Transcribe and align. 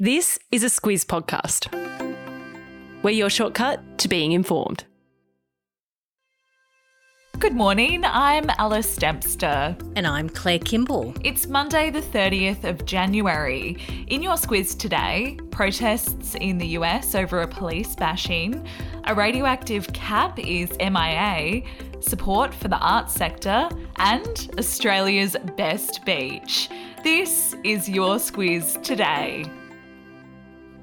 This 0.00 0.38
is 0.52 0.62
a 0.62 0.68
Squiz 0.68 1.04
podcast. 1.04 1.74
We're 3.02 3.10
your 3.10 3.28
shortcut 3.28 3.98
to 3.98 4.06
being 4.06 4.30
informed. 4.30 4.84
Good 7.40 7.54
morning, 7.54 8.04
I'm 8.04 8.48
Alice 8.58 8.94
Dempster. 8.94 9.76
And 9.96 10.06
I'm 10.06 10.28
Claire 10.28 10.60
Kimball. 10.60 11.14
It's 11.24 11.48
Monday, 11.48 11.90
the 11.90 12.00
30th 12.00 12.62
of 12.62 12.84
January. 12.84 13.76
In 14.06 14.22
your 14.22 14.34
squiz 14.34 14.78
today, 14.78 15.36
protests 15.50 16.36
in 16.36 16.58
the 16.58 16.68
US 16.78 17.16
over 17.16 17.40
a 17.40 17.48
police 17.48 17.96
bashing, 17.96 18.64
a 19.02 19.14
radioactive 19.16 19.92
cap 19.94 20.38
is 20.38 20.70
MIA, 20.78 21.62
support 21.98 22.54
for 22.54 22.68
the 22.68 22.78
arts 22.78 23.14
sector, 23.14 23.68
and 23.96 24.48
Australia's 24.60 25.36
best 25.56 26.04
beach. 26.04 26.68
This 27.02 27.56
is 27.64 27.88
your 27.88 28.18
squiz 28.18 28.80
today. 28.84 29.44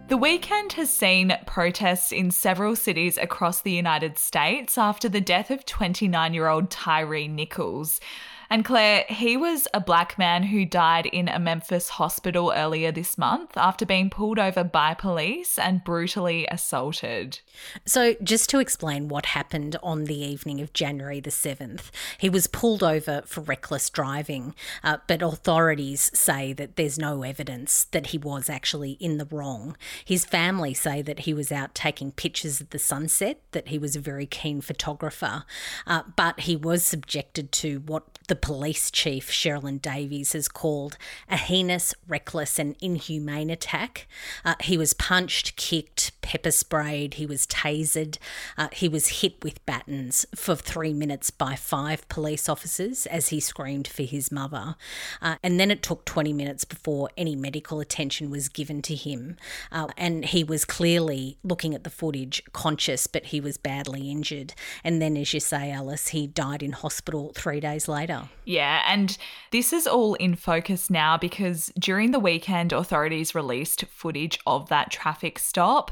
The 0.08 0.18
weekend 0.18 0.74
has 0.74 0.92
seen 0.92 1.36
protests 1.48 2.12
in 2.12 2.30
several 2.30 2.76
cities 2.76 3.18
across 3.18 3.62
the 3.62 3.72
United 3.72 4.20
States 4.20 4.78
after 4.78 5.10
the 5.10 5.20
death 5.20 5.50
of 5.50 5.66
29 5.66 6.32
year 6.32 6.48
old 6.48 6.70
Tyre 6.70 7.28
Nichols. 7.28 8.00
And 8.50 8.64
Claire, 8.64 9.06
he 9.10 9.38
was 9.38 9.68
a 9.74 9.82
black 9.82 10.18
man 10.18 10.44
who 10.44 10.66
died 10.66 11.06
in 11.06 11.28
a 11.28 11.40
Memphis 11.40 11.90
hospital 11.90 12.54
earlier 12.56 12.92
this 12.92 13.18
month 13.18 13.58
after 13.58 13.86
being 13.86 14.10
pulled 14.10 14.40
over 14.40 14.64
by 14.64 14.94
police 14.94 15.58
and 15.58 15.84
brutally 15.84 16.48
assaulted. 16.52 17.40
So, 17.86 18.16
just 18.24 18.50
to 18.52 18.60
explain 18.60 19.08
what 19.08 19.28
happened 19.28 19.78
on 19.82 20.06
the 20.06 20.20
evening 20.20 20.62
of 20.62 20.74
January 20.74 21.20
the 21.20 21.30
7th, 21.30 21.92
he 22.18 22.30
was 22.30 22.48
pulled 22.48 22.84
over 22.84 23.24
for 23.26 23.42
reckless 23.42 23.90
driving, 23.90 24.56
uh, 24.84 24.98
but 25.08 25.22
authorities 25.22 26.12
say 26.14 26.54
that 26.54 26.76
there's 26.76 27.00
no 27.00 27.24
evidence 27.24 27.86
that 27.86 28.08
he 28.08 28.18
was 28.18 28.50
actually 28.50 28.92
in 28.94 29.18
the 29.18 29.26
wrong. 29.26 29.76
His 30.04 30.26
family 30.26 30.74
say 30.74 31.02
that 31.02 31.20
he 31.20 31.34
was 31.34 31.52
out 31.52 31.76
taking 31.76 32.12
pictures 32.12 32.62
of 32.62 32.70
the 32.70 32.80
sunset, 32.80 33.42
that 33.52 33.70
he 33.70 33.78
was 33.78 33.96
a 33.96 34.00
very 34.00 34.26
keen 34.26 34.62
photographer, 34.62 35.44
uh, 35.88 36.04
but 36.16 36.42
he 36.42 36.56
was 36.56 36.86
subjected 36.86 37.52
to 37.52 37.80
what 37.80 38.20
the 38.28 38.35
police 38.36 38.92
chief, 38.92 39.32
Cerelyn 39.32 39.82
Davis, 39.82 40.34
has 40.34 40.48
called 40.48 40.98
a 41.30 41.38
heinous, 41.38 41.94
reckless, 42.08 42.60
and 42.60 42.76
inhumane 42.82 43.50
attack. 43.50 44.08
Uh, 44.44 44.56
he 44.62 44.78
was 44.78 44.94
punched, 44.94 45.56
kicked, 45.56 46.12
pepper 46.22 46.52
sprayed, 46.52 47.16
he 47.16 47.26
was 47.26 47.46
tasered, 47.48 48.18
uh, 48.58 48.68
he 48.72 48.88
was 48.88 49.22
hit 49.22 49.44
with 49.44 49.66
batons 49.66 50.26
for 50.36 50.56
three 50.56 50.94
minutes 50.94 51.30
by 51.30 51.56
five 51.56 52.08
police 52.10 52.50
officers 52.50 53.06
as 53.08 53.30
he 53.30 53.40
screamed 53.40 53.88
for 53.88 54.04
his 54.04 54.32
mother. 54.32 54.76
Uh, 55.22 55.36
and 55.44 55.60
then 55.60 55.72
it 55.72 55.84
took 55.84 56.06
20 56.06 56.34
minutes 56.34 56.66
before 56.66 57.10
any 57.18 57.36
medical 57.36 57.80
attention 57.80 58.30
was 58.30 58.50
given 58.50 58.82
to 58.82 58.96
him. 58.96 59.38
Uh, 59.72 59.88
and 59.98 60.26
he 60.26 60.44
was 60.44 60.66
clearly 60.66 61.38
looking 61.44 61.76
at 61.76 61.84
the 61.84 61.90
footage 61.90 62.44
conscious, 62.54 63.08
but 63.08 63.28
he 63.28 63.40
was 63.40 63.58
badly 63.58 64.10
injured. 64.10 64.54
And 64.84 65.02
then, 65.02 65.16
as 65.18 65.34
you 65.34 65.40
say, 65.40 65.72
Alice, 65.72 66.10
he 66.10 66.28
died 66.28 66.64
in 66.64 66.72
hospital 66.72 67.32
three 67.36 67.60
days 67.60 67.88
later. 67.88 68.25
Yeah, 68.46 68.84
and 68.88 69.18
this 69.52 69.74
is 69.74 69.88
all 69.88 70.14
in 70.16 70.36
focus 70.36 70.90
now 70.90 71.18
because 71.18 71.72
during 71.80 72.12
the 72.12 72.20
weekend, 72.20 72.74
authorities 72.74 73.36
released 73.36 73.86
footage 73.86 74.40
of 74.46 74.70
that 74.70 74.92
traffic 74.92 75.40
stop. 75.40 75.92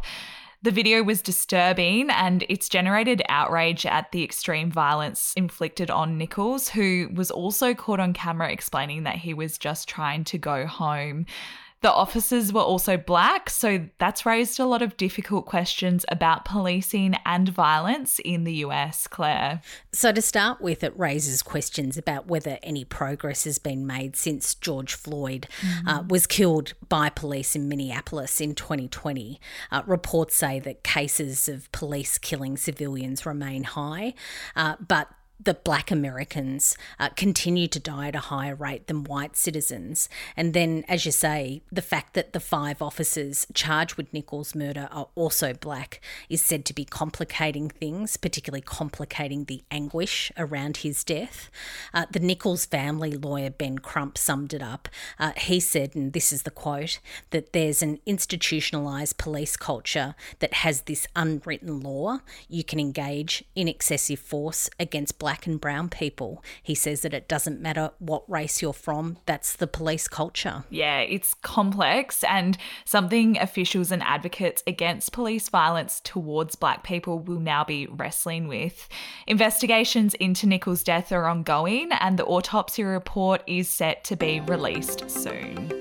The 0.62 0.72
video 0.72 1.04
was 1.04 1.22
disturbing 1.22 2.10
and 2.10 2.46
it's 2.48 2.70
generated 2.70 3.22
outrage 3.28 3.86
at 3.86 4.12
the 4.14 4.24
extreme 4.24 4.72
violence 4.72 5.34
inflicted 5.36 5.92
on 5.92 6.18
Nichols, 6.18 6.70
who 6.70 7.10
was 7.14 7.30
also 7.30 7.74
caught 7.74 8.00
on 8.00 8.14
camera 8.14 8.50
explaining 8.50 9.04
that 9.04 9.18
he 9.18 9.34
was 9.34 9.58
just 9.58 9.90
trying 9.90 10.24
to 10.24 10.38
go 10.38 10.66
home. 10.66 11.26
The 11.84 11.92
officers 11.92 12.54
were 12.54 12.62
also 12.62 12.96
black, 12.96 13.50
so 13.50 13.90
that's 13.98 14.26
raised 14.26 14.58
a 14.58 14.66
lot 14.66 14.82
of 14.82 14.96
difficult 14.96 15.46
questions 15.46 16.06
about 16.08 16.46
policing 16.46 17.16
and 17.26 17.50
violence 17.50 18.20
in 18.24 18.46
the 18.46 18.54
US, 18.68 19.06
Claire. 19.06 19.60
So, 19.92 20.14
to 20.14 20.22
start 20.22 20.62
with, 20.62 20.82
it 20.82 20.98
raises 20.98 21.44
questions 21.44 21.98
about 21.98 22.26
whether 22.28 22.58
any 22.64 22.86
progress 22.86 23.44
has 23.44 23.58
been 23.58 23.86
made 23.86 24.16
since 24.16 24.56
George 24.56 24.94
Floyd 24.94 25.48
mm-hmm. 25.60 25.88
uh, 25.90 26.04
was 26.04 26.26
killed 26.26 26.74
by 26.88 27.10
police 27.10 27.54
in 27.54 27.68
Minneapolis 27.68 28.40
in 28.40 28.56
2020. 28.56 29.42
Uh, 29.70 29.82
reports 29.86 30.36
say 30.36 30.62
that 30.62 30.84
cases 30.84 31.50
of 31.50 31.70
police 31.74 32.18
killing 32.18 32.56
civilians 32.56 33.26
remain 33.26 33.66
high, 33.66 34.14
uh, 34.56 34.76
but 34.88 35.10
that 35.40 35.64
black 35.64 35.92
Americans 35.92 36.78
uh, 37.00 37.10
continue 37.10 37.68
to 37.68 37.80
die 37.80 38.08
at 38.08 38.16
a 38.16 38.20
higher 38.20 38.56
rate 38.56 38.88
than 38.88 39.04
white 39.04 39.36
citizens. 39.36 40.08
And 40.38 40.54
then, 40.54 40.86
as 40.88 41.06
you 41.06 41.12
say, 41.12 41.62
the 41.72 41.82
fact 41.82 42.14
that 42.14 42.34
the 42.34 42.40
five 42.40 42.82
officers 42.82 43.48
charged 43.54 43.96
with 43.96 44.14
Nichols' 44.14 44.56
murder 44.56 44.88
are 44.92 45.10
also 45.16 45.54
black 45.54 46.00
is 46.30 46.44
said 46.44 46.66
to 46.66 46.74
be 46.74 46.86
complicating 46.86 47.70
things, 47.70 48.16
particularly 48.16 48.62
complicating 48.62 49.46
the 49.46 49.64
anguish 49.70 50.32
around 50.38 50.78
his 50.78 51.04
death. 51.04 51.50
Uh, 51.94 52.06
the 52.12 52.20
Nichols 52.20 52.66
family 52.66 53.12
lawyer, 53.12 53.50
Ben 53.50 53.80
Crump, 53.80 54.18
summed 54.18 54.54
it 54.54 54.62
up. 54.62 54.88
Uh, 55.20 55.32
he 55.36 55.60
said, 55.60 55.96
and 55.96 56.14
this 56.14 56.32
is 56.32 56.44
the 56.44 56.52
quote, 56.52 57.00
that 57.32 57.54
there's 57.54 57.82
an 57.82 58.00
institutionalized 58.06 59.18
police 59.18 59.58
culture 59.58 60.16
that 60.40 60.54
has 60.54 60.82
this 60.82 61.08
unwritten 61.16 61.80
law. 61.80 62.20
You 62.48 62.64
can 62.64 62.80
engage 62.80 63.44
in 63.56 63.68
excessive 63.68 64.20
force 64.20 64.70
against 64.80 65.20
black 65.24 65.48
and 65.48 65.62
brown 65.62 65.88
people. 65.88 66.44
He 66.62 66.76
says 66.76 67.00
that 67.04 67.14
it 67.14 67.30
doesn't 67.30 67.62
matter 67.62 67.92
what 68.00 68.30
race 68.30 68.62
you're 68.62 68.74
from, 68.74 69.20
that's 69.26 69.56
the 69.56 69.68
police 69.68 70.10
culture. 70.10 70.66
Yeah, 70.70 71.00
it's 71.00 71.34
complex 71.34 72.26
and 72.26 72.58
something 72.84 73.38
officials 73.38 73.90
and 73.90 74.04
advocates 74.04 74.64
against 74.68 75.14
police 75.14 75.48
violence 75.48 76.02
towards 76.04 76.58
black 76.58 76.84
people 76.84 77.20
will 77.20 77.40
now 77.40 77.64
be 77.64 77.88
wrestling 77.88 78.50
with. 78.50 78.90
Investigations 79.26 80.14
into 80.16 80.46
Nichols' 80.46 80.84
death 80.84 81.14
are 81.14 81.26
ongoing 81.26 81.94
and 81.94 82.20
the 82.20 82.26
autopsy 82.26 82.84
report 82.84 83.44
is 83.48 83.70
set 83.70 84.04
to 84.04 84.18
be 84.18 84.42
released 84.42 85.10
soon. 85.10 85.73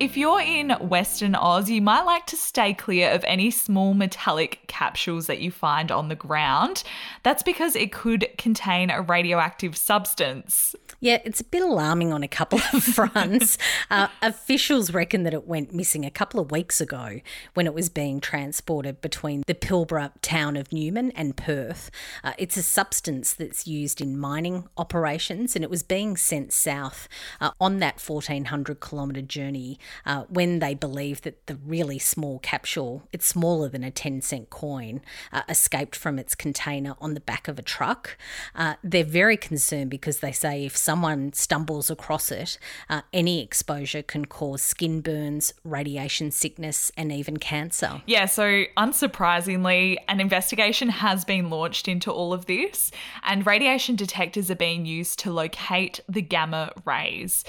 If 0.00 0.16
you're 0.16 0.40
in 0.40 0.70
Western 0.70 1.34
Oz, 1.34 1.68
you 1.68 1.82
might 1.82 2.02
like 2.02 2.24
to 2.26 2.36
stay 2.36 2.72
clear 2.72 3.10
of 3.10 3.24
any 3.26 3.50
small 3.50 3.94
metallic 3.94 4.60
capsules 4.68 5.26
that 5.26 5.40
you 5.40 5.50
find 5.50 5.90
on 5.90 6.08
the 6.08 6.14
ground. 6.14 6.84
That's 7.24 7.42
because 7.42 7.74
it 7.74 7.90
could 7.90 8.28
contain 8.38 8.90
a 8.90 9.02
radioactive 9.02 9.76
substance. 9.76 10.76
Yeah, 11.00 11.20
it's 11.24 11.40
a 11.40 11.44
bit 11.44 11.62
alarming 11.62 12.12
on 12.12 12.22
a 12.22 12.28
couple 12.28 12.60
of 12.72 12.84
fronts. 12.94 13.58
uh, 13.90 14.06
officials 14.22 14.92
reckon 14.92 15.24
that 15.24 15.34
it 15.34 15.48
went 15.48 15.74
missing 15.74 16.04
a 16.04 16.10
couple 16.10 16.38
of 16.38 16.52
weeks 16.52 16.80
ago 16.80 17.20
when 17.54 17.66
it 17.66 17.74
was 17.74 17.88
being 17.88 18.20
transported 18.20 19.00
between 19.00 19.42
the 19.48 19.54
Pilbara 19.54 20.12
town 20.22 20.56
of 20.56 20.72
Newman 20.72 21.10
and 21.12 21.36
Perth. 21.36 21.90
Uh, 22.22 22.34
it's 22.38 22.56
a 22.56 22.62
substance 22.62 23.34
that's 23.34 23.66
used 23.66 24.00
in 24.00 24.16
mining 24.16 24.68
operations 24.76 25.56
and 25.56 25.64
it 25.64 25.70
was 25.70 25.82
being 25.82 26.16
sent 26.16 26.52
south 26.52 27.08
uh, 27.40 27.50
on 27.60 27.78
that 27.80 28.00
1400 28.00 28.80
kilometre 28.80 29.22
journey 29.22 29.78
uh, 30.06 30.24
when 30.28 30.58
they 30.58 30.74
believe 30.74 31.22
that 31.22 31.46
the 31.46 31.56
really 31.56 31.98
small 31.98 32.38
capsule, 32.38 33.02
it's 33.12 33.26
smaller 33.26 33.68
than 33.68 33.84
a 33.84 33.90
10 33.90 34.20
cent 34.22 34.50
coin, 34.50 35.00
uh, 35.32 35.42
escaped 35.48 35.96
from 35.96 36.18
its 36.18 36.34
container 36.34 36.94
on 37.00 37.14
the 37.14 37.20
back 37.20 37.48
of 37.48 37.58
a 37.58 37.62
truck. 37.62 38.16
Uh, 38.54 38.74
they're 38.82 39.04
very 39.04 39.36
concerned 39.36 39.90
because 39.90 40.20
they 40.20 40.32
say 40.32 40.64
if 40.64 40.76
someone 40.76 41.32
stumbles 41.32 41.90
across 41.90 42.30
it, 42.30 42.58
uh, 42.88 43.02
any 43.12 43.42
exposure 43.42 44.02
can 44.02 44.24
cause 44.24 44.62
skin 44.62 45.00
burns, 45.00 45.52
radiation 45.64 46.30
sickness, 46.30 46.90
and 46.96 47.12
even 47.12 47.36
cancer. 47.36 48.02
Yeah, 48.06 48.26
so 48.26 48.64
unsurprisingly, 48.76 49.96
an 50.08 50.20
investigation 50.20 50.88
has 50.88 51.24
been 51.24 51.50
launched 51.50 51.88
into 51.88 52.10
all 52.10 52.32
of 52.32 52.46
this, 52.46 52.90
and 53.22 53.46
radiation 53.46 53.96
detectors 53.96 54.50
are 54.50 54.56
being 54.56 54.86
used 54.86 55.18
to 55.20 55.32
locate 55.32 56.00
the 56.08 56.22
gamma 56.22 56.72
rays. 56.84 57.44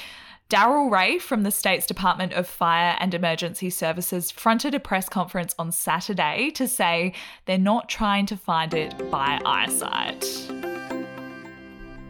Darryl 0.50 0.90
Ray 0.90 1.20
from 1.20 1.44
the 1.44 1.52
state's 1.52 1.86
Department 1.86 2.34
of 2.34 2.48
Fire 2.48 2.98
and 3.00 3.14
Emergency 3.14 3.70
Services 3.70 4.31
fronted 4.31 4.74
a 4.74 4.80
press 4.80 5.07
conference 5.07 5.54
on 5.60 5.72
Saturday 5.72 6.50
to 6.56 6.68
say 6.68 7.13
they're 7.46 7.60
not 7.60 7.88
trying 7.88 8.25
to 8.25 8.36
find 8.36 8.74
it 8.74 9.12
by 9.12 9.40
eyesight. 9.46 10.25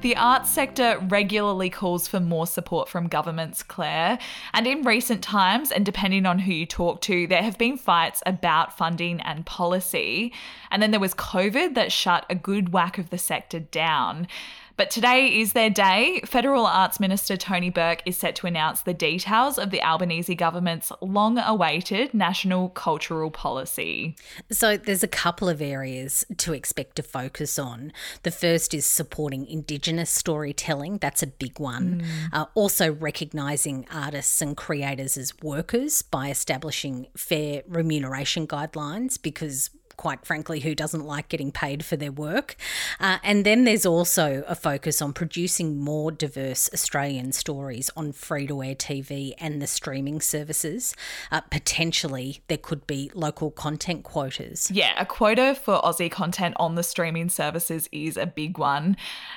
The 0.02 0.16
arts 0.16 0.50
sector 0.50 0.98
regularly 1.10 1.70
calls 1.70 2.08
for 2.08 2.22
more 2.22 2.48
support 2.48 2.88
from 2.88 3.10
governments, 3.10 3.62
Claire. 3.62 4.18
And 4.54 4.66
in 4.66 4.84
recent 4.84 5.22
times, 5.22 5.74
and 5.74 5.86
depending 5.86 6.26
on 6.26 6.40
who 6.40 6.54
you 6.54 6.66
talk 6.66 7.02
to, 7.02 7.28
there 7.28 7.44
have 7.44 7.58
been 7.58 7.76
fights 7.76 8.24
about 8.26 8.78
funding 8.78 9.20
and 9.20 9.46
policy. 9.46 10.32
And 10.72 10.82
then 10.82 10.92
there 10.92 11.02
was 11.02 11.14
COVID 11.14 11.76
that 11.76 11.92
shut 11.92 12.26
a 12.30 12.36
good 12.36 12.72
whack 12.72 12.98
of 12.98 13.10
the 13.10 13.18
sector 13.18 13.60
down. 13.60 14.30
But 14.80 14.92
today 14.92 15.42
is 15.42 15.52
their 15.52 15.70
day. 15.70 16.22
Federal 16.24 16.66
Arts 16.66 17.02
Minister 17.02 17.36
Tony 17.36 17.70
Burke 17.70 18.02
is 18.06 18.16
set 18.16 18.34
to 18.38 18.48
announce 18.48 18.84
the 18.84 18.94
details 18.94 19.58
of 19.58 19.72
the 19.72 19.82
Albanese 19.82 20.34
government's 20.36 20.90
long 21.02 21.38
awaited 21.38 22.14
national 22.14 22.70
cultural 22.70 23.30
policy. 23.30 24.16
So, 24.50 24.78
there's 24.78 25.04
a 25.04 25.08
couple 25.10 25.50
of 25.50 25.62
areas 25.62 26.24
to 26.38 26.54
expect 26.54 26.96
to 26.96 27.04
focus 27.04 27.60
on. 27.60 27.92
The 28.24 28.32
first 28.32 28.74
is 28.74 28.86
supporting 28.86 29.46
Indigenous 29.48 30.10
storytelling, 30.12 31.00
that's 31.00 31.22
a 31.22 31.28
big 31.28 31.60
one. 31.60 32.02
Mm. 32.02 32.30
Uh, 32.32 32.46
also, 32.56 32.94
recognising 32.94 33.86
artists 33.92 34.42
and 34.42 34.56
creators 34.56 35.18
as 35.18 35.38
workers 35.42 36.04
by 36.04 36.30
establishing 36.30 37.08
fair 37.18 37.64
remuneration 37.68 38.48
guidelines 38.48 39.22
because 39.22 39.72
quite 40.00 40.26
frankly, 40.26 40.62
who 40.62 40.74
doesn't 40.74 41.06
like 41.06 41.28
getting 41.28 41.52
paid 41.52 41.84
for 41.84 41.98
their 41.98 42.12
work. 42.12 42.56
Uh, 43.02 43.18
and 43.22 43.46
then 43.46 43.66
there's 43.66 43.86
also 43.86 44.46
a 44.48 44.56
focus 44.56 45.02
on 45.02 45.12
producing 45.12 45.78
more 45.78 46.10
diverse 46.10 46.70
Australian 46.74 47.34
stories 47.34 47.90
on 47.98 48.14
free 48.14 48.48
to 48.48 48.64
air 48.64 48.76
TV 48.76 49.34
and 49.40 49.62
the 49.62 49.68
streaming 49.68 50.22
services. 50.22 50.96
Uh, 51.34 51.42
potentially, 51.42 52.42
there 52.48 52.58
could 52.58 52.88
be 52.88 53.12
local 53.14 53.52
content 53.52 54.04
quotas. 54.04 54.72
Yeah, 54.72 54.94
a 54.98 55.06
quota 55.06 55.54
for 55.54 55.82
Aussie 55.82 56.10
content 56.10 56.56
on 56.58 56.76
the 56.76 56.84
streaming 56.84 57.28
services 57.28 57.90
is 57.92 58.16
a 58.16 58.26
big 58.26 58.58
one. 58.58 58.96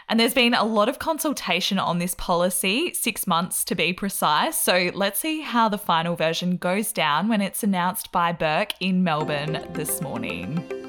And 0.09 0.21
there's 0.21 0.33
been 0.33 0.55
a 0.55 0.65
lot 0.65 0.89
of 0.89 1.01
consultation 1.01 1.81
on 1.81 1.99
this 1.99 2.15
policy, 2.15 2.95
six 2.95 3.27
months 3.27 3.65
to 3.65 3.75
be 3.75 3.93
precise. 3.93 4.63
So 4.63 4.93
let's 4.95 5.19
see 5.19 5.41
how 5.41 5.69
the 5.69 5.77
final 5.77 6.15
version 6.15 6.57
goes 6.57 6.93
down 6.93 7.29
when 7.29 7.41
it's 7.41 7.65
announced 7.65 8.13
by 8.13 8.31
Burke 8.31 8.75
in 8.79 9.03
Melbourne 9.03 9.67
this 9.73 10.01
morning. 10.01 10.52
Amen. 10.53 10.82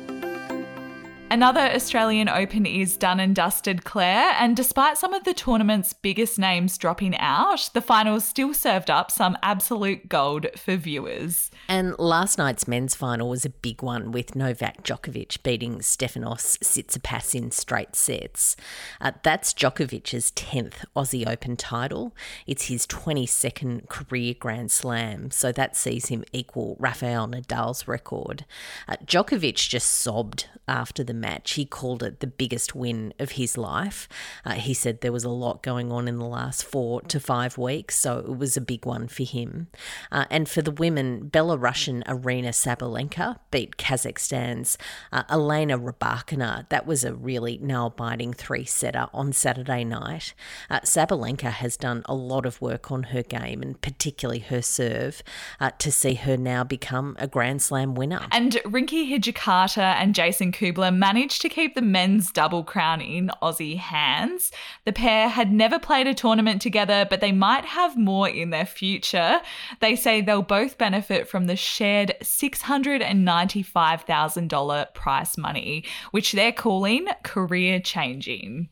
Another 1.33 1.61
Australian 1.61 2.29
Open 2.29 2.67
is 2.67 2.95
done 2.95 3.19
and 3.19 3.35
dusted, 3.35 3.83
Claire, 3.83 4.35
and 4.37 4.55
despite 4.55 4.99
some 4.99 5.15
of 5.15 5.23
the 5.23 5.33
tournament's 5.33 5.91
biggest 5.91 6.37
names 6.37 6.77
dropping 6.77 7.17
out, 7.17 7.71
the 7.73 7.81
finals 7.81 8.23
still 8.23 8.53
served 8.53 8.91
up 8.91 9.09
some 9.09 9.35
absolute 9.41 10.07
gold 10.07 10.45
for 10.55 10.75
viewers. 10.75 11.49
And 11.67 11.97
last 11.97 12.37
night's 12.37 12.67
men's 12.67 12.93
final 12.93 13.29
was 13.29 13.45
a 13.45 13.49
big 13.49 13.81
one 13.81 14.11
with 14.11 14.35
Novak 14.35 14.83
Djokovic 14.83 15.41
beating 15.41 15.79
Stefanos 15.79 16.59
Tsitsipas 16.59 17.33
in 17.33 17.49
straight 17.49 17.95
sets. 17.95 18.55
Uh, 19.01 19.13
that's 19.23 19.55
Djokovic's 19.55 20.29
10th 20.33 20.85
Aussie 20.95 21.27
Open 21.27 21.57
title. 21.57 22.15
It's 22.45 22.67
his 22.67 22.85
22nd 22.85 23.89
career 23.89 24.35
Grand 24.39 24.69
Slam, 24.69 25.31
so 25.31 25.51
that 25.51 25.75
sees 25.75 26.09
him 26.09 26.23
equal 26.31 26.77
Rafael 26.79 27.27
Nadal's 27.27 27.87
record. 27.87 28.45
Uh, 28.87 28.97
Djokovic 29.03 29.67
just 29.67 29.89
sobbed 29.89 30.45
after 30.67 31.03
the 31.03 31.22
match. 31.23 31.51
He 31.53 31.65
called 31.65 32.03
it 32.03 32.19
the 32.19 32.27
biggest 32.27 32.75
win 32.75 33.13
of 33.17 33.31
his 33.31 33.57
life. 33.57 34.09
Uh, 34.45 34.51
he 34.51 34.73
said 34.73 34.99
there 34.99 35.11
was 35.11 35.23
a 35.23 35.29
lot 35.29 35.63
going 35.63 35.91
on 35.91 36.07
in 36.07 36.17
the 36.17 36.25
last 36.25 36.65
four 36.65 37.01
to 37.03 37.19
five 37.19 37.57
weeks, 37.57 37.97
so 37.97 38.19
it 38.19 38.37
was 38.37 38.57
a 38.57 38.61
big 38.61 38.85
one 38.85 39.07
for 39.07 39.23
him. 39.23 39.67
Uh, 40.11 40.25
and 40.29 40.49
for 40.49 40.61
the 40.61 40.71
women, 40.71 41.29
Belarusian 41.31 42.03
Aryna 42.03 42.49
Sabalenka 42.49 43.37
beat 43.51 43.77
Kazakhstan's 43.77 44.77
uh, 45.11 45.23
Elena 45.29 45.79
Rybakina. 45.79 46.67
That 46.69 46.85
was 46.85 47.03
a 47.05 47.13
really 47.13 47.57
nail 47.61 47.89
biting 47.89 48.33
three 48.33 48.65
setter 48.65 49.07
on 49.13 49.31
Saturday 49.31 49.83
night. 49.85 50.33
Uh, 50.69 50.81
Sabalenka 50.81 51.51
has 51.51 51.77
done 51.77 52.03
a 52.05 52.15
lot 52.15 52.45
of 52.45 52.61
work 52.61 52.91
on 52.91 53.03
her 53.03 53.23
game 53.23 53.61
and 53.61 53.79
particularly 53.81 54.39
her 54.39 54.61
serve 54.61 55.23
uh, 55.59 55.71
to 55.79 55.91
see 55.91 56.15
her 56.15 56.35
now 56.37 56.63
become 56.63 57.15
a 57.19 57.27
Grand 57.27 57.61
Slam 57.61 57.95
winner. 57.95 58.27
And 58.31 58.53
Rinky 58.65 59.09
Hijikata 59.09 59.95
and 59.95 60.13
Jason 60.13 60.51
Kubler 60.51 60.93
managed 60.93 61.12
to 61.13 61.49
keep 61.49 61.75
the 61.75 61.81
men's 61.81 62.31
double 62.31 62.63
crown 62.63 63.01
in 63.01 63.29
Aussie 63.41 63.77
hands. 63.77 64.51
The 64.85 64.93
pair 64.93 65.29
had 65.29 65.51
never 65.51 65.79
played 65.79 66.07
a 66.07 66.13
tournament 66.13 66.61
together, 66.61 67.07
but 67.09 67.21
they 67.21 67.31
might 67.31 67.65
have 67.65 67.97
more 67.97 68.27
in 68.27 68.49
their 68.49 68.65
future. 68.65 69.39
They 69.79 69.95
say 69.95 70.19
they'll 70.21 70.41
both 70.41 70.77
benefit 70.77 71.27
from 71.27 71.45
the 71.45 71.55
shared 71.55 72.15
$695,000 72.21 74.93
prize 74.93 75.37
money, 75.37 75.85
which 76.11 76.31
they're 76.31 76.51
calling 76.51 77.05
career 77.23 77.79
changing. 77.79 78.69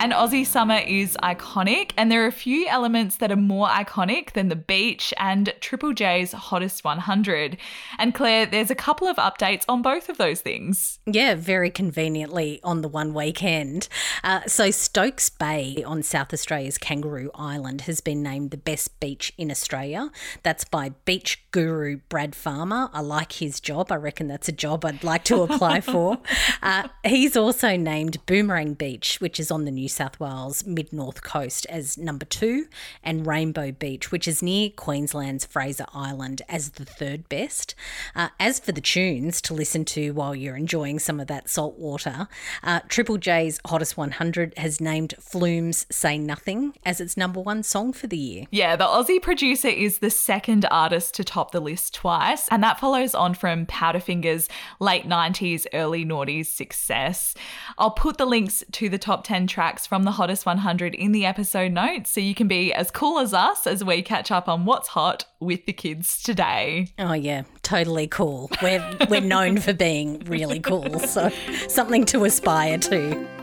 And 0.00 0.14
Aussie 0.14 0.46
summer 0.46 0.78
is 0.78 1.14
iconic, 1.22 1.90
and 1.98 2.10
there 2.10 2.24
are 2.24 2.26
a 2.26 2.32
few 2.32 2.66
elements 2.68 3.16
that 3.16 3.30
are 3.30 3.36
more 3.36 3.68
iconic 3.68 4.32
than 4.32 4.48
the 4.48 4.56
beach 4.56 5.12
and 5.18 5.52
Triple 5.60 5.92
J's 5.92 6.32
Hottest 6.32 6.84
100. 6.84 7.58
And 7.98 8.14
Claire, 8.14 8.46
there's 8.46 8.70
a 8.70 8.74
couple 8.74 9.06
of 9.08 9.16
updates 9.16 9.66
on 9.68 9.82
both 9.82 10.08
of 10.08 10.16
those 10.16 10.40
things. 10.40 11.00
Yeah, 11.04 11.34
very 11.34 11.68
conveniently 11.68 12.60
on 12.64 12.80
the 12.80 12.88
one 12.88 13.12
weekend. 13.12 13.88
Uh, 14.24 14.40
so, 14.46 14.70
Stokes 14.70 15.28
Bay 15.28 15.84
on 15.86 16.02
South 16.02 16.32
Australia's 16.32 16.78
Kangaroo 16.78 17.30
Island 17.34 17.82
has 17.82 18.00
been 18.00 18.22
named 18.22 18.52
the 18.52 18.56
best 18.56 18.98
beach 19.00 19.34
in 19.36 19.50
Australia. 19.50 20.10
That's 20.42 20.64
by 20.64 20.92
beach 21.04 21.44
guru 21.50 21.98
Brad 22.08 22.34
Farmer. 22.34 22.88
I 22.94 23.02
like 23.02 23.32
his 23.32 23.60
job. 23.60 23.92
I 23.92 23.96
reckon 23.96 24.28
that's 24.28 24.48
a 24.48 24.52
job 24.52 24.82
I'd 24.86 25.04
like 25.04 25.24
to 25.24 25.42
apply 25.42 25.82
for. 25.82 26.16
Uh, 26.62 26.88
he's 27.04 27.36
also 27.36 27.76
named 27.76 28.24
Boomerang 28.26 28.74
Beach, 28.74 29.18
which 29.20 29.40
is 29.40 29.50
on 29.50 29.64
the 29.64 29.70
New 29.70 29.88
South 29.90 30.18
Wales 30.20 30.64
mid 30.64 30.92
north 30.92 31.22
coast, 31.22 31.66
as 31.66 31.98
number 31.98 32.24
two, 32.24 32.66
and 33.02 33.26
Rainbow 33.26 33.72
Beach, 33.72 34.10
which 34.10 34.26
is 34.26 34.42
near 34.42 34.70
Queensland's 34.70 35.44
Fraser 35.44 35.86
Island, 35.92 36.42
as 36.48 36.70
the 36.70 36.84
third 36.84 37.28
best. 37.28 37.74
Uh, 38.14 38.28
as 38.38 38.58
for 38.58 38.72
the 38.72 38.80
tunes 38.80 39.40
to 39.42 39.54
listen 39.54 39.84
to 39.86 40.12
while 40.12 40.34
you're 40.34 40.56
enjoying 40.56 40.98
some 40.98 41.20
of 41.20 41.26
that 41.26 41.48
salt 41.48 41.78
water, 41.78 42.28
uh, 42.62 42.80
Triple 42.88 43.18
J's 43.18 43.60
Hottest 43.66 43.96
100 43.96 44.54
has 44.56 44.80
named 44.80 45.14
Flume's 45.18 45.86
Say 45.90 46.18
Nothing 46.18 46.74
as 46.84 47.00
its 47.00 47.16
number 47.16 47.40
one 47.40 47.62
song 47.62 47.92
for 47.92 48.06
the 48.06 48.16
year. 48.16 48.46
Yeah, 48.50 48.76
the 48.76 48.84
Aussie 48.84 49.20
producer 49.20 49.68
is 49.68 49.98
the 49.98 50.10
second 50.10 50.66
artist 50.70 51.14
to 51.14 51.24
top 51.24 51.52
the 51.52 51.60
list 51.60 51.94
twice, 51.94 52.48
and 52.48 52.62
that 52.62 52.80
follows 52.80 53.14
on 53.14 53.34
from 53.34 53.66
Powderfinger's 53.66 54.48
late 54.78 55.08
90s, 55.08 55.66
early 55.72 56.04
noughties 56.04 56.46
success. 56.46 57.34
I'll 57.78 57.90
put 57.90 58.18
the 58.18 58.26
links 58.26 58.64
to 58.72 58.88
the 58.88 58.98
top 58.98 59.24
10 59.24 59.46
tracks 59.46 59.79
tracks 59.80 59.86
from 59.86 60.04
the 60.04 60.12
Hottest 60.12 60.46
100 60.46 60.94
in 60.94 61.12
the 61.12 61.24
episode 61.24 61.72
notes 61.72 62.10
so 62.10 62.20
you 62.20 62.34
can 62.34 62.48
be 62.48 62.72
as 62.72 62.90
cool 62.90 63.18
as 63.18 63.32
us 63.32 63.66
as 63.66 63.82
we 63.82 64.02
catch 64.02 64.30
up 64.30 64.48
on 64.48 64.64
what's 64.64 64.88
hot 64.88 65.24
with 65.40 65.64
the 65.66 65.72
kids 65.72 66.22
today. 66.22 66.88
Oh 66.98 67.12
yeah, 67.12 67.44
totally 67.62 68.06
cool. 68.06 68.50
We're 68.62 68.84
we're 69.08 69.20
known 69.20 69.58
for 69.58 69.72
being 69.72 70.20
really 70.26 70.60
cool, 70.60 70.98
so 71.00 71.30
something 71.68 72.04
to 72.06 72.24
aspire 72.24 72.78
to. 72.78 73.39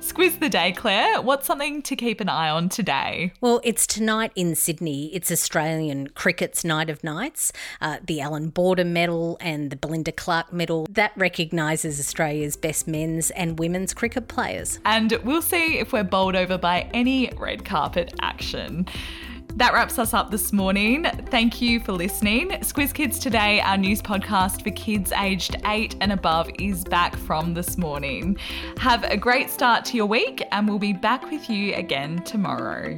Squiz 0.00 0.40
the 0.40 0.48
day, 0.48 0.72
Claire. 0.72 1.20
What's 1.20 1.46
something 1.46 1.82
to 1.82 1.94
keep 1.94 2.20
an 2.22 2.28
eye 2.30 2.48
on 2.48 2.70
today? 2.70 3.34
Well, 3.42 3.60
it's 3.62 3.86
tonight 3.86 4.32
in 4.34 4.54
Sydney. 4.54 5.14
It's 5.14 5.30
Australian 5.30 6.08
cricket's 6.08 6.64
night 6.64 6.88
of 6.88 7.04
nights. 7.04 7.52
Uh, 7.82 7.98
the 8.02 8.22
Allan 8.22 8.48
Border 8.48 8.84
Medal 8.84 9.36
and 9.42 9.68
the 9.70 9.76
Belinda 9.76 10.10
Clark 10.10 10.54
Medal 10.54 10.86
that 10.88 11.12
recognises 11.16 12.00
Australia's 12.00 12.56
best 12.56 12.88
men's 12.88 13.30
and 13.32 13.58
women's 13.58 13.92
cricket 13.92 14.26
players. 14.26 14.78
And 14.86 15.12
we'll 15.22 15.42
see 15.42 15.78
if 15.78 15.92
we're 15.92 16.02
bowled 16.02 16.34
over 16.34 16.56
by 16.56 16.88
any 16.94 17.30
red 17.36 17.66
carpet 17.66 18.14
action. 18.22 18.86
That 19.56 19.74
wraps 19.74 19.98
us 19.98 20.14
up 20.14 20.30
this 20.30 20.52
morning. 20.52 21.04
Thank 21.26 21.60
you 21.60 21.80
for 21.80 21.92
listening. 21.92 22.50
Squiz 22.60 22.94
Kids 22.94 23.18
Today, 23.18 23.60
our 23.60 23.76
news 23.76 24.00
podcast 24.00 24.62
for 24.62 24.70
kids 24.70 25.12
aged 25.12 25.56
eight 25.66 25.96
and 26.00 26.12
above, 26.12 26.50
is 26.58 26.84
back 26.84 27.14
from 27.16 27.52
this 27.52 27.76
morning. 27.76 28.38
Have 28.78 29.04
a 29.04 29.16
great 29.16 29.50
start 29.50 29.84
to 29.86 29.96
your 29.96 30.06
week, 30.06 30.42
and 30.52 30.68
we'll 30.68 30.78
be 30.78 30.92
back 30.92 31.30
with 31.30 31.50
you 31.50 31.74
again 31.74 32.22
tomorrow. 32.24 32.96